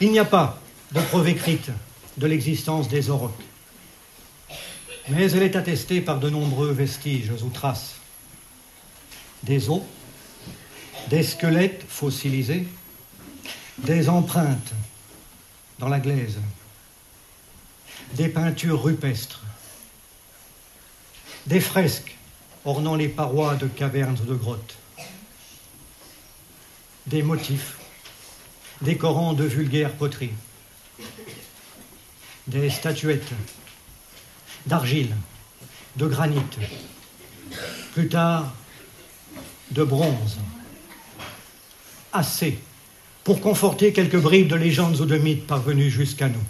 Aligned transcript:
Il 0.00 0.12
n'y 0.12 0.20
a 0.20 0.24
pas 0.24 0.60
de 0.92 1.00
preuve 1.00 1.28
écrite 1.28 1.70
de 2.16 2.26
l'existence 2.26 2.88
des 2.88 3.10
aurochs, 3.10 3.32
mais 5.08 5.30
elle 5.32 5.42
est 5.42 5.56
attestée 5.56 6.00
par 6.00 6.20
de 6.20 6.30
nombreux 6.30 6.70
vestiges 6.70 7.32
ou 7.42 7.50
traces. 7.50 7.96
Des 9.42 9.68
os, 9.70 9.82
des 11.08 11.24
squelettes 11.24 11.84
fossilisés, 11.88 12.66
des 13.78 14.08
empreintes 14.08 14.72
dans 15.80 15.88
la 15.88 15.98
glaise, 15.98 16.38
des 18.14 18.28
peintures 18.28 18.82
rupestres, 18.82 19.42
des 21.46 21.60
fresques 21.60 22.16
ornant 22.64 22.94
les 22.94 23.08
parois 23.08 23.56
de 23.56 23.66
cavernes 23.66 24.18
ou 24.22 24.26
de 24.26 24.34
grottes, 24.34 24.76
des 27.06 27.22
motifs 27.22 27.78
décorant 28.82 29.32
de 29.32 29.44
vulgaires 29.44 29.92
poteries, 29.92 30.32
des 32.46 32.70
statuettes 32.70 33.32
d'argile, 34.66 35.14
de 35.96 36.06
granit, 36.06 36.42
plus 37.92 38.08
tard 38.08 38.52
de 39.70 39.84
bronze, 39.84 40.38
assez 42.12 42.58
pour 43.24 43.40
conforter 43.40 43.92
quelques 43.92 44.16
bribes 44.16 44.48
de 44.48 44.56
légendes 44.56 45.00
ou 45.00 45.04
de 45.04 45.18
mythes 45.18 45.46
parvenus 45.46 45.92
jusqu'à 45.92 46.28
nous. 46.28 46.44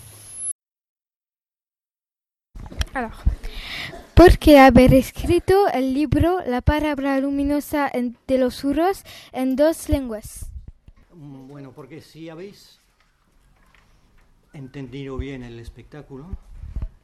Alors, 2.94 3.24
¿por 4.14 4.38
qué 4.38 4.58
haber 4.58 4.94
escrito 4.94 5.54
el 5.72 5.94
libro 5.94 6.38
La 6.46 6.62
luminosa 7.20 7.90
de 8.28 8.38
los 8.38 8.64
en? 9.80 10.57
Bueno, 11.20 11.72
porque 11.72 12.00
si 12.00 12.28
habéis 12.28 12.78
entendido 14.52 15.18
bien 15.18 15.42
el 15.42 15.58
espectáculo, 15.58 16.26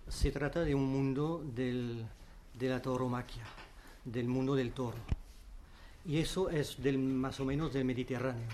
se 0.08 0.30
trata 0.30 0.60
de 0.60 0.72
un 0.74 0.86
mundo 0.86 1.44
del- 1.54 2.06
de 2.56 2.68
la 2.68 2.80
tauromaquia, 2.80 3.42
del 4.04 4.28
mundo 4.28 4.54
del 4.54 4.70
toro. 4.72 4.98
Y 6.06 6.18
eso 6.18 6.48
es 6.48 6.80
del, 6.80 6.96
más 6.98 7.40
o 7.40 7.44
menos 7.44 7.72
del 7.72 7.84
Mediterráneo, 7.84 8.46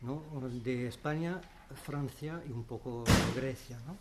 ¿no? 0.00 0.22
de 0.64 0.86
España, 0.86 1.40
Francia 1.84 2.40
y 2.48 2.52
un 2.52 2.64
poco 2.64 3.04
Grecia. 3.36 3.78
¿no? 3.86 3.96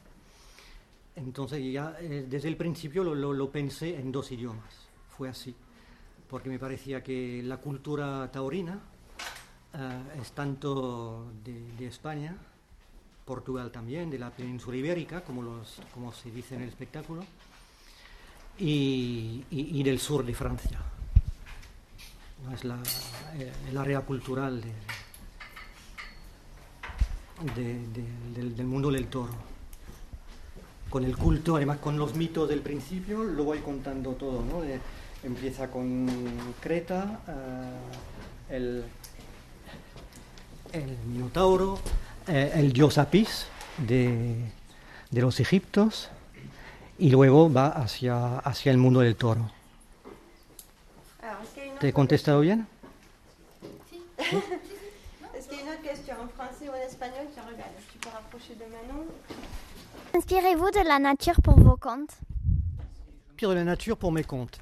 Entonces 1.18 1.62
ya 1.74 1.98
eh, 2.00 2.26
desde 2.30 2.48
el 2.48 2.56
principio 2.56 3.04
lo- 3.04 3.34
lo 3.34 3.52
pensé 3.52 4.00
en 4.00 4.14
dos 4.14 4.32
idiomas, 4.32 4.88
fue 5.18 5.28
así, 5.28 5.54
porque 6.30 6.48
me 6.48 6.58
parecía 6.60 7.04
que 7.04 7.42
la 7.44 7.58
cultura 7.58 8.32
taurina 8.32 8.80
eh, 9.74 10.20
es 10.22 10.32
tanto 10.32 11.32
de, 11.44 11.88
España, 11.88 12.36
Portugal 13.26 13.72
también, 13.72 14.10
de 14.10 14.20
la 14.20 14.30
península 14.30 14.78
ibérica, 14.78 15.22
como, 15.22 15.42
los, 15.42 15.82
como 15.94 16.12
se 16.14 16.32
dice 16.32 16.56
en 16.56 16.62
el 16.64 16.70
espectáculo, 16.70 17.24
y, 18.60 19.44
del 19.84 20.00
sur 20.00 20.26
de 20.26 20.34
Francia. 20.34 20.80
Es 22.54 22.64
la, 22.64 22.78
eh, 23.38 23.52
el 23.70 23.78
área 23.78 24.02
cultural 24.02 24.62
de- 24.62 24.74
de- 27.56 27.88
de- 28.42 28.50
del, 28.50 28.66
mundo 28.66 28.90
del 28.92 29.08
toro. 29.08 29.34
Con 30.90 31.04
el 31.04 31.18
culto, 31.18 31.56
además 31.58 31.78
con 31.80 31.98
los 31.98 32.16
mitos 32.16 32.48
del 32.50 32.62
principio, 32.62 33.24
lo 33.24 33.44
voy 33.44 33.60
contando 33.60 34.12
todo, 34.14 34.44
¿no? 34.44 34.62
Empieza 35.24 35.70
con 35.70 36.08
Creta, 36.62 37.20
eh, 37.28 38.56
el, 38.56 38.86
el 40.78 40.98
Minotauro, 41.08 41.80
eh, 42.28 42.52
el 42.56 42.74
dios 42.74 42.98
Apis 42.98 43.48
de, 43.78 44.36
de 45.12 45.22
los 45.22 45.40
egiptos, 45.40 46.10
y 47.00 47.10
luego 47.10 47.52
va 47.52 47.68
hacia, 47.68 48.40
hacia 48.40 48.72
el 48.72 48.78
mundo 48.78 49.02
del 49.02 49.16
toro. 49.16 49.50
Alors, 51.22 51.42
est-ce 51.44 51.54
qu'il 51.54 51.64
y 51.64 51.68
a 51.68 51.72
une 51.74 51.80
¿Te 51.80 51.86
he 51.86 51.90
autre, 51.90 51.96
contestado 51.96 52.42
bien? 52.42 52.66
est-ce 54.18 55.48
qu'il 55.48 55.58
y 55.58 55.62
a 55.62 55.64
une 55.64 55.70
autre 55.70 55.82
question 55.84 56.16
en 56.24 56.28
français 56.30 56.68
ou 56.70 56.72
en 56.72 56.88
espagnol 56.88 57.26
qui 57.34 57.40
regarde 57.40 57.72
Tu 57.92 57.98
peux 58.00 58.10
rapprocher 58.10 58.56
de 58.56 58.64
Manon. 58.64 59.06
Inspirez-vous 60.16 60.72
de 60.72 60.88
la 60.88 61.00
nature 61.00 61.42
pour 61.44 61.60
vos 61.60 61.78
contes? 61.78 62.18
Pire 63.36 63.50
de 63.50 63.56
la 63.56 63.64
nature 63.64 63.98
pour 63.98 64.12
mes 64.12 64.24
contes. 64.24 64.60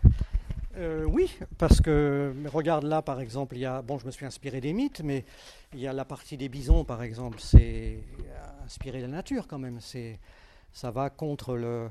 Euh, 0.78 1.06
oui, 1.06 1.32
parce 1.58 1.80
que 1.80 2.34
regarde 2.52 2.84
là 2.84 3.02
par 3.02 3.22
exemple, 3.22 3.56
il 3.56 3.60
y 3.62 3.66
a 3.66 3.82
bon, 3.82 3.98
je 3.98 4.06
me 4.06 4.12
suis 4.12 4.26
inspiré 4.26 4.60
des 4.60 4.74
mythes, 4.74 5.02
mais 5.02 5.24
il 5.74 5.80
y 5.80 5.88
a 5.88 5.94
la 5.94 6.04
partie 6.04 6.36
des 6.36 6.50
bisons 6.50 6.84
par 6.84 7.02
exemple, 7.02 7.40
c'est 7.40 8.00
euh, 8.28 8.66
inspiré 8.66 8.98
de 9.00 9.04
la 9.04 9.12
nature 9.12 9.48
quand 9.48 9.60
même. 9.60 9.80
C'est 9.80 10.20
ça 10.74 10.92
va 10.92 11.10
contre 11.10 11.56
le- 11.56 11.90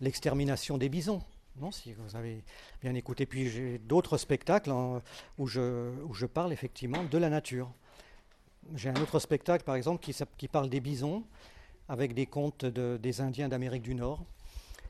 l'extermination 0.00 0.76
des 0.78 0.88
bisons. 0.88 1.22
Non, 1.60 1.70
si 1.70 1.92
vous 1.92 2.16
avez 2.16 2.42
bien 2.82 2.94
écouté. 2.94 3.26
Puis 3.26 3.48
j'ai 3.48 3.78
d'autres 3.78 4.18
spectacles 4.18 4.72
en- 4.72 5.00
où, 5.38 5.46
je, 5.46 6.26
parle 6.26 6.52
effectivement 6.52 7.04
de 7.04 7.18
la 7.18 7.30
nature. 7.30 7.70
J'ai 8.74 8.88
un 8.90 9.00
autre 9.00 9.20
spectacle 9.20 9.62
par 9.64 9.76
exemple 9.76 10.04
qui, 10.04 10.48
parle 10.48 10.68
des 10.68 10.80
bisons 10.80 11.22
avec 11.88 12.12
des 12.14 12.26
contes 12.26 12.64
de- 12.64 12.98
des 13.00 13.20
Indiens 13.20 13.48
d'Amérique 13.48 13.82
du 13.82 13.94
Nord 13.94 14.24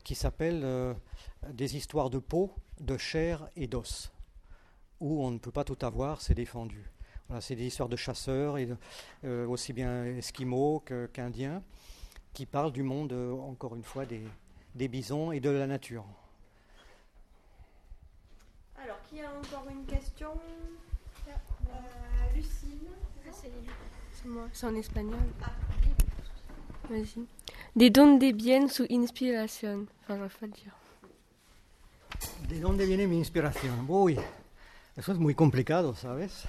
qui 0.07 0.15
s'appelle 0.15 0.61
euh, 0.63 0.93
Des 1.51 1.75
histoires 1.75 2.09
de 2.09 2.17
peau, 2.17 2.55
de 2.79 2.95
chair 2.95 3.49
et 3.57 3.67
d'os, 3.67 4.09
où 5.01 5.21
on 5.25 5.31
ne 5.31 5.37
peut 5.37 5.51
pas 5.51 5.65
tout 5.65 5.77
avoir, 5.85 6.21
c'est 6.21 6.33
défendu. 6.33 6.89
Voilà, 7.27 7.41
c'est 7.41 7.57
des 7.57 7.65
histoires 7.65 7.89
de 7.89 7.97
chasseurs, 7.97 8.57
et 8.57 8.67
de- 8.67 8.77
euh, 9.25 9.45
aussi 9.47 9.73
bien 9.73 10.05
esquimaux 10.05 10.81
qu'indiens, 11.11 11.61
qui 12.31 12.45
parlent 12.45 12.71
du 12.71 12.83
monde, 12.83 13.11
euh, 13.11 13.33
encore 13.33 13.75
une 13.75 13.83
fois, 13.83 14.05
des, 14.05 14.23
des 14.75 14.87
bisons 14.87 15.33
et 15.33 15.41
de 15.41 15.49
la 15.49 15.67
nature. 15.67 16.05
Alors, 18.81 19.01
qui 19.09 19.21
a 19.21 19.29
encore 19.29 19.67
une 19.69 19.85
question? 19.85 20.31
Euh, 21.27 22.33
Lucille. 22.33 22.87
C'est 24.13 24.25
moi, 24.25 24.47
c'est 24.53 24.67
en 24.67 24.75
espagnol. 24.75 25.19
Vas-y. 26.89 27.25
¿De 27.77 27.91
dónde 27.91 28.33
viene 28.33 28.69
su 28.69 28.87
inspiración? 28.89 29.87
¿De 32.49 32.59
dónde 32.59 32.87
viene 32.87 33.05
mi 33.05 33.19
inspiración? 33.19 33.85
Uy, 33.87 34.19
eso 34.95 35.11
es 35.11 35.19
muy 35.19 35.35
complicado, 35.35 35.93
¿sabes? 35.93 36.45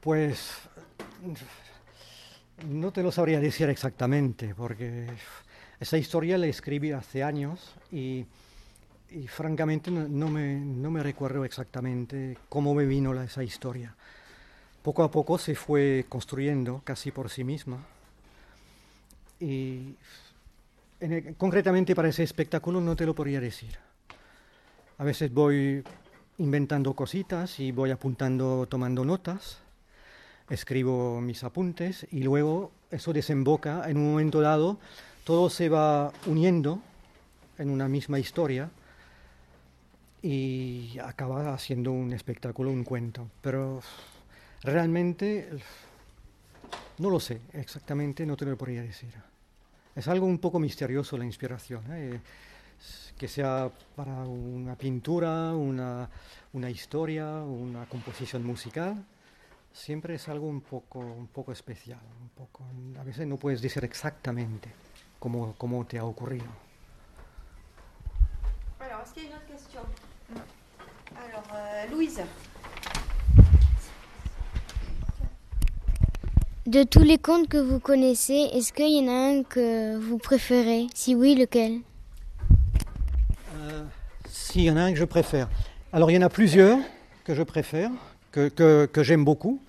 Pues 0.00 0.52
no 2.66 2.92
te 2.92 3.02
lo 3.02 3.12
sabría 3.12 3.40
decir 3.40 3.68
exactamente, 3.68 4.54
porque 4.54 5.08
esa 5.78 5.98
historia 5.98 6.38
la 6.38 6.46
escribí 6.46 6.92
hace 6.92 7.22
años 7.22 7.74
y, 7.92 8.24
francamente 9.28 9.90
no, 9.90 10.08
no 10.08 10.28
me, 10.28 10.54
no 10.60 10.90
me 10.90 11.02
recuerdo 11.02 11.44
exactamente 11.44 12.38
cómo 12.48 12.72
me 12.72 12.86
vino 12.86 13.12
la- 13.12 13.24
esa 13.24 13.44
historia. 13.44 13.94
Poco 14.82 15.02
a 15.02 15.10
poco 15.10 15.36
se 15.36 15.54
fue 15.54 16.06
construyendo 16.08 16.80
casi 16.84 17.10
por 17.10 17.28
sí 17.28 17.44
misma. 17.44 17.84
Y 19.42 19.96
concretamente 21.36 21.96
para 21.96 22.08
ese 22.08 22.22
espectáculo 22.22 22.80
no 22.80 22.94
te 22.94 23.04
lo 23.04 23.12
podría 23.12 23.40
decir. 23.40 23.76
A 24.98 25.04
veces 25.04 25.34
voy 25.34 25.82
inventando 26.38 26.94
cositas 26.94 27.58
y 27.58 27.72
voy 27.72 27.90
apuntando, 27.90 28.68
tomando 28.68 29.04
notas, 29.04 29.58
escribo 30.48 31.20
mis 31.20 31.42
apuntes 31.42 32.06
y 32.12 32.22
luego 32.22 32.70
eso 32.92 33.12
desemboca 33.12 33.90
en 33.90 33.96
un 33.96 34.12
momento 34.12 34.40
dado, 34.40 34.78
todo 35.24 35.50
se 35.50 35.68
va 35.68 36.12
uniendo 36.26 36.80
en 37.58 37.68
una 37.68 37.88
misma 37.88 38.20
historia 38.20 38.70
y 40.22 40.96
acaba 41.02 41.52
haciendo 41.52 41.90
un 41.90 42.12
espectáculo, 42.12 42.70
un 42.70 42.84
cuento. 42.84 43.28
Pero 43.40 43.82
realmente 44.62 45.48
no 46.98 47.10
lo 47.10 47.18
sé 47.18 47.40
exactamente, 47.54 48.24
no 48.24 48.36
te 48.36 48.44
lo 48.44 48.56
podría 48.56 48.82
decir. 48.82 49.31
Es 49.94 50.08
algo 50.08 50.26
un 50.26 50.38
poco 50.38 50.58
misterioso 50.58 51.18
la 51.18 51.24
inspiración, 51.24 51.82
¿eh? 51.92 52.20
S- 52.80 53.12
que 53.16 53.28
sea 53.28 53.70
para 53.94 54.12
una 54.24 54.74
pintura, 54.74 55.52
una, 55.54 56.08
una 56.52 56.70
historia, 56.70 57.26
una 57.42 57.86
composición 57.86 58.44
musical, 58.44 59.04
siempre 59.72 60.14
es 60.14 60.28
algo 60.28 60.46
un 60.46 60.60
poco, 60.62 60.98
un 60.98 61.28
poco 61.28 61.52
especial, 61.52 62.00
un 62.20 62.28
poco, 62.30 62.64
a 62.98 63.04
veces 63.04 63.26
no 63.26 63.36
puedes 63.36 63.60
decir 63.62 63.84
exactamente 63.84 64.70
cómo, 65.18 65.54
cómo 65.58 65.86
te 65.86 65.98
ha 65.98 66.04
ocurrido. 66.04 66.46
De 76.66 76.84
tous 76.84 77.02
les 77.02 77.18
contes 77.18 77.48
que 77.48 77.56
vous 77.56 77.80
connaissez, 77.80 78.48
est-ce 78.52 78.72
qu'il 78.72 78.96
y 78.96 79.00
en 79.00 79.08
a 79.08 79.30
un 79.30 79.42
que 79.42 79.96
vous 79.96 80.16
préférez? 80.16 80.86
Si 80.94 81.16
oui, 81.16 81.34
lequel? 81.34 81.80
Euh, 83.56 83.82
S'il 84.28 84.62
y 84.62 84.70
en 84.70 84.76
a 84.76 84.82
un 84.82 84.92
que 84.92 84.98
je 84.98 85.04
préfère. 85.04 85.48
Alors, 85.92 86.12
il 86.12 86.14
y 86.14 86.18
en 86.18 86.22
a 86.22 86.28
plusieurs 86.28 86.78
que 87.24 87.34
je 87.34 87.42
préfère, 87.42 87.90
que, 88.30 88.88
j'aime 88.98 89.24
beaucoup. 89.24 89.60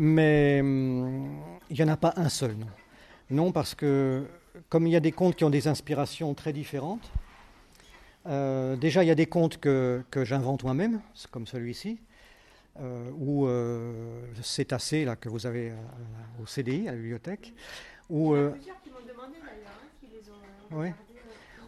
Mais 0.00 0.58
hum, 0.60 1.38
Il 1.70 1.76
n'y 1.76 1.84
en 1.84 1.92
a 1.92 1.96
pas 1.96 2.14
un 2.16 2.28
seul, 2.28 2.56
non. 3.30 3.52
Parce 3.52 3.76
que 3.76 4.24
comme 4.68 4.88
il 4.88 4.92
y 4.92 4.96
a 4.96 5.00
des 5.00 5.12
contes 5.12 5.36
qui 5.36 5.44
ont 5.44 5.50
des 5.50 5.68
inspirations 5.68 6.34
très 6.34 6.52
différentes, 6.52 7.12
euh, 8.26 8.74
déjà 8.74 9.04
il 9.04 9.06
y 9.06 9.12
a 9.12 9.14
des 9.14 9.26
contes 9.26 9.58
que, 9.58 10.02
que 10.10 10.24
j'invente 10.24 10.64
moi-même, 10.64 11.00
comme 11.30 11.46
celui-ci, 11.46 12.00
euh, 12.80 13.10
ou 13.18 13.46
euh, 13.46 13.92
Cétacé, 14.42 15.04
là, 15.04 15.16
que 15.16 15.28
vous 15.28 15.46
avez 15.46 15.70
euh, 15.70 15.74
au 16.42 16.46
CDI, 16.46 16.88
à 16.88 16.92
la 16.92 16.96
bibliothèque, 16.98 17.52
ou... 18.10 18.34
euh, 18.34 18.50
demandé 18.50 19.34
d'ailleurs, 19.44 19.80
hein, 20.72 20.76
euh, 20.76 20.86
euh. 20.86 20.90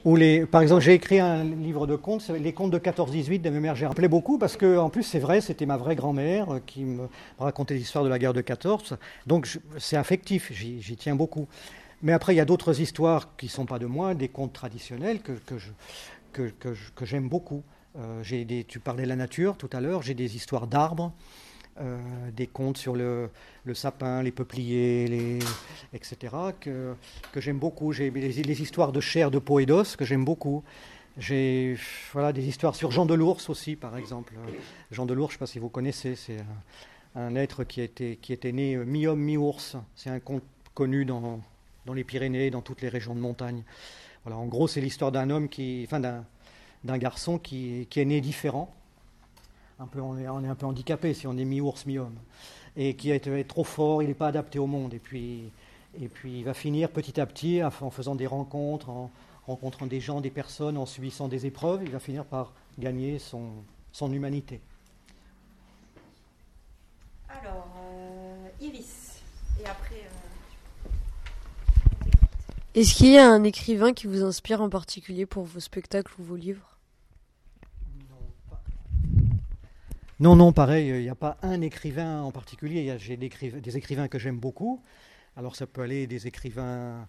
Ou 0.04 0.14
les, 0.14 0.46
par 0.46 0.62
exemple, 0.62 0.82
j'ai 0.82 0.94
écrit 0.94 1.18
un 1.18 1.42
livre 1.42 1.86
de 1.88 1.96
contes, 1.96 2.28
les 2.28 2.52
contes 2.52 2.70
de 2.70 2.78
14-18 2.78 3.40
de 3.40 3.50
ma 3.50 3.58
mère. 3.58 3.74
J'ai 3.74 3.86
rappelé 3.86 4.06
beaucoup 4.06 4.38
parce 4.38 4.56
que, 4.56 4.78
en 4.78 4.88
plus, 4.88 5.02
c'est 5.02 5.18
vrai, 5.18 5.40
c'était 5.40 5.66
ma 5.66 5.76
vraie 5.76 5.96
grand-mère 5.96 6.60
qui 6.64 6.84
me 6.84 7.08
racontait 7.40 7.74
l'histoire 7.74 8.04
de 8.04 8.08
la 8.08 8.18
guerre 8.20 8.32
de 8.32 8.40
14. 8.40 8.98
Donc, 9.26 9.46
je- 9.46 9.58
c'est 9.78 9.96
affectif, 9.96 10.52
j'y 10.52 10.80
j'y 10.80 10.96
tiens 10.96 11.16
beaucoup. 11.16 11.48
Mais 12.02 12.12
après, 12.12 12.34
il 12.34 12.36
y 12.36 12.40
a 12.40 12.44
d'autres 12.44 12.80
histoires 12.80 13.34
qui 13.36 13.46
ne 13.46 13.50
sont 13.50 13.66
pas 13.66 13.80
de 13.80 13.86
moi, 13.86 14.14
des 14.14 14.28
contes 14.28 14.52
traditionnels 14.52 15.20
que, 15.22 15.32
que 15.32 15.58
je- 15.58 15.72
que 16.94 17.04
j'aime 17.04 17.28
beaucoup. 17.28 17.64
Euh, 17.98 18.44
des, 18.44 18.64
tu 18.64 18.78
parlais 18.78 19.04
de 19.04 19.08
la 19.08 19.16
nature 19.16 19.56
tout 19.56 19.70
à 19.72 19.80
l'heure, 19.80 20.02
j'ai 20.02 20.14
des 20.14 20.36
histoires 20.36 20.66
d'arbres, 20.66 21.12
euh, 21.80 21.98
des 22.34 22.46
contes 22.46 22.76
sur 22.76 22.94
le, 22.94 23.30
sapin, 23.74 24.22
les 24.22 24.32
peupliers, 24.32 25.38
etc., 25.92 26.34
que, 26.60 26.94
que 27.32 27.40
j'aime 27.40 27.58
beaucoup. 27.58 27.92
J'ai 27.92 28.10
les, 28.10 28.30
les 28.30 28.62
histoires 28.62 28.92
de 28.92 29.00
chair, 29.00 29.30
de 29.30 29.38
peau 29.38 29.60
et 29.60 29.66
d'os 29.66 29.96
que 29.96 30.04
j'aime 30.04 30.24
beaucoup. 30.24 30.62
J'ai 31.18 31.78
voilà, 32.12 32.32
des 32.32 32.46
histoires 32.46 32.74
sur 32.74 32.90
Jean 32.90 33.06
de 33.06 33.14
l'Ours 33.14 33.48
aussi, 33.48 33.74
par 33.76 33.96
exemple. 33.96 34.34
Jean 34.90 35.06
de 35.06 35.14
l'Ours, 35.14 35.32
je 35.32 35.36
ne 35.36 35.38
sais 35.38 35.38
pas 35.38 35.46
si 35.46 35.58
vous 35.58 35.70
connaissez, 35.70 36.14
c'est 36.14 36.44
un, 37.14 37.34
être 37.34 37.64
qui 37.64 37.80
était, 37.80 38.18
qui 38.20 38.34
était 38.34 38.52
né 38.52 38.74
euh, 38.74 38.84
mi-homme, 38.84 39.20
mi-ours. 39.20 39.76
C'est 39.94 40.10
un 40.10 40.20
conte 40.20 40.44
connu 40.74 41.06
dans, 41.06 41.40
dans 41.86 41.94
les 41.94 42.04
Pyrénées, 42.04 42.50
dans 42.50 42.60
toutes 42.60 42.82
les 42.82 42.90
régions 42.90 43.14
de 43.14 43.20
montagne. 43.20 43.62
Voilà, 44.24 44.36
en 44.36 44.46
gros, 44.46 44.68
c'est 44.68 44.82
l'histoire 44.82 45.10
d'un 45.12 45.30
homme 45.30 45.48
qui, 45.48 45.86
enfin 45.86 46.00
d'un 46.84 46.98
garçon 46.98 47.38
qui, 47.38 47.86
est 47.94 48.04
né 48.04 48.20
différent. 48.20 48.72
Un 49.78 49.86
peu, 49.86 50.00
on, 50.00 50.16
est, 50.18 50.26
un 50.26 50.54
peu 50.54 50.66
handicapé 50.66 51.12
si 51.14 51.26
on 51.26 51.36
est 51.36 51.44
mi-ours, 51.44 51.84
mi-homme. 51.86 52.16
Et 52.76 52.94
qui 52.94 53.10
est, 53.10 53.48
trop 53.48 53.64
fort, 53.64 54.02
il 54.02 54.08
n'est 54.08 54.14
pas 54.14 54.28
adapté 54.28 54.58
au 54.58 54.66
monde. 54.66 54.94
Et 54.94 54.98
puis, 54.98 55.50
et 56.00 56.08
puis 56.08 56.38
il 56.38 56.44
va 56.44 56.54
finir 56.54 56.90
petit 56.90 57.20
à 57.20 57.26
petit 57.26 57.62
en 57.62 57.70
en 57.80 57.90
faisant 57.90 58.14
des 58.14 58.26
rencontres, 58.26 58.90
en 58.90 59.10
rencontrant 59.46 59.86
des 59.86 60.00
gens, 60.00 60.20
des 60.20 60.30
personnes, 60.30 60.76
en 60.76 60.86
subissant 60.86 61.28
des 61.28 61.46
épreuves, 61.46 61.82
il 61.84 61.90
va 61.90 62.00
finir 62.00 62.24
par 62.24 62.52
gagner 62.78 63.18
son, 63.18 63.50
son 63.92 64.12
humanité. 64.12 64.60
Alors, 67.28 67.68
euh, 67.78 68.48
Iris. 68.60 69.22
Et 69.60 69.66
après. 69.66 69.96
euh, 69.96 70.26
Est-ce 72.76 72.94
qu'il 72.94 73.12
y 73.12 73.16
a 73.16 73.26
un 73.26 73.42
écrivain 73.42 73.94
qui 73.94 74.06
vous 74.06 74.22
inspire 74.22 74.60
en 74.60 74.68
particulier 74.68 75.24
pour 75.24 75.44
vos 75.44 75.60
spectacles 75.60 76.12
ou 76.18 76.22
vos 76.22 76.36
livres? 76.36 76.76
Non, 80.20 80.36
non, 80.36 80.52
pareil, 80.52 80.88
il 80.88 81.00
n'y 81.00 81.08
a 81.08 81.14
pas 81.14 81.38
un 81.40 81.62
écrivain 81.62 82.20
en 82.20 82.30
particulier. 82.32 82.94
J'ai 82.98 83.16
des, 83.16 83.30
écriv- 83.30 83.62
des 83.62 83.76
écrivains 83.78 84.08
que 84.08 84.18
j'aime 84.18 84.38
beaucoup. 84.38 84.82
Alors 85.36 85.56
ça 85.56 85.66
peut 85.66 85.80
aller 85.80 86.06
des 86.06 86.26
écrivains 86.26 87.08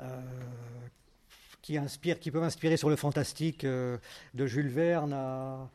euh, 0.00 0.20
qui, 1.60 1.78
peuvent 2.30 2.42
inspirer 2.42 2.78
sur 2.78 2.88
le 2.88 2.96
fantastique, 2.96 3.64
euh, 3.64 3.98
de 4.32 4.46
Jules 4.46 4.70
Verne 4.70 5.12
à, 5.12 5.68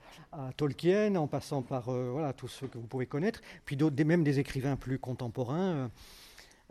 Tolkien, 0.58 1.16
en 1.16 1.28
passant 1.28 1.62
par 1.62 1.90
euh, 1.90 2.32
tous 2.36 2.48
ceux 2.48 2.66
que 2.66 2.80
vous 2.80 2.88
pouvez 2.88 3.06
connaître. 3.06 3.42
Puis 3.66 3.78
même 4.04 4.24
des 4.24 4.40
écrivains 4.40 4.78
plus 4.78 4.98
contemporains. 4.98 5.92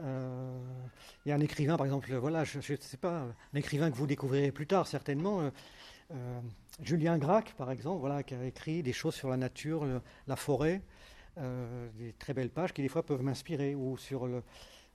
Euh, 0.01 0.59
Il 1.25 1.29
y 1.29 1.33
a 1.33 1.35
un 1.35 1.41
écrivain, 1.41 1.77
par 1.77 1.87
exemple, 1.87 2.15
voilà, 2.17 2.45
je 2.45 2.59
ne 2.59 2.63
sais 2.63 2.97
pas, 2.97 3.27
un 3.55 3.59
écrivain 3.59 3.91
que 3.91 3.97
vous 3.97 4.07
découvrirez 4.07 4.53
plus 4.53 4.67
tard 4.67 4.87
certainement. 4.87 5.41
euh, 5.41 5.51
euh, 6.13 6.41
Julien 6.83 7.19
Gracq, 7.19 7.55
par 7.57 7.71
exemple, 7.71 8.01
voilà, 8.01 8.23
qui 8.23 8.35
a 8.35 8.45
écrit 8.45 8.83
des 8.83 8.93
choses 8.93 9.15
sur 9.15 9.31
la 9.31 9.37
nature, 9.37 9.87
la 10.27 10.37
forêt, 10.37 10.83
des 11.39 12.13
très 12.19 12.35
belles 12.35 12.51
pages 12.51 12.75
qui 12.75 12.83
des 12.83 12.89
fois 12.89 13.03
peuvent 13.03 13.23
m'inspirer. 13.23 13.75
Ou 13.75 13.97
sur 13.97 14.27
le, 14.27 14.43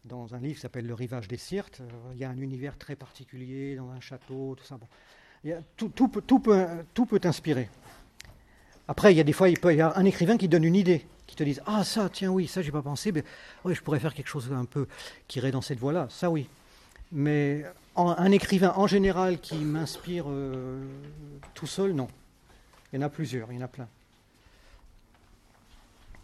dans 0.05 0.35
un 0.35 0.39
livre 0.39 0.55
qui 0.55 0.61
s'appelle 0.61 0.85
Le 0.85 0.93
rivage 0.93 1.27
des 1.27 1.37
Sirtes, 1.37 1.81
il 2.13 2.19
y 2.19 2.23
a 2.23 2.29
un 2.29 2.37
univers 2.37 2.77
très 2.77 2.95
particulier 2.95 3.75
dans 3.75 3.89
un 3.89 3.99
château, 3.99 4.55
tout 4.55 4.63
ça. 4.63 4.77
Bon. 4.77 4.87
Tout, 5.75 5.89
peut, 6.07 6.21
tout, 6.21 6.39
peut, 6.39 6.67
tout 6.93 7.07
peut 7.07 7.21
inspirer. 7.23 7.67
Après, 8.87 9.13
il 9.13 9.17
y 9.17 9.21
a 9.21 9.23
des 9.23 9.33
fois, 9.33 9.49
il 9.49 9.57
y 9.57 9.81
avoir 9.81 9.97
un 9.97 10.05
écrivain 10.05 10.37
qui 10.37 10.47
donne 10.47 10.63
une 10.63 10.75
idée, 10.75 11.05
qui 11.31 11.37
te 11.37 11.43
dise 11.43 11.61
Ah, 11.65 11.85
ça, 11.85 12.09
tiens, 12.09 12.29
oui, 12.29 12.45
ça, 12.45 12.61
j'ai 12.61 12.71
pas 12.71 12.81
pensé, 12.81 13.13
mais 13.13 13.23
oui, 13.63 13.73
je 13.73 13.81
pourrais 13.81 13.99
faire 13.99 14.13
quelque 14.13 14.27
chose 14.27 14.51
un 14.51 14.65
peu 14.65 14.85
qui 15.29 15.39
irait 15.39 15.51
dans 15.51 15.61
cette 15.61 15.79
voie-là. 15.79 16.07
Ça, 16.09 16.29
oui. 16.29 16.49
Mais 17.13 17.65
un 17.95 18.31
écrivain 18.31 18.73
en 18.75 18.85
général 18.85 19.39
qui 19.39 19.55
m'inspire 19.55 20.25
euh, 20.27 20.83
tout 21.53 21.67
seul, 21.67 21.93
non. 21.93 22.09
Il 22.91 22.99
y 22.99 22.99
en 22.99 23.05
a 23.05 23.09
plusieurs, 23.09 23.49
il 23.51 23.55
y 23.55 23.61
en 23.61 23.65
a 23.65 23.69
plein. 23.69 23.87